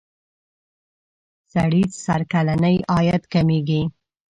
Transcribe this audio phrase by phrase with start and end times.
[1.53, 3.81] سړي سر کلنی عاید کمیږي.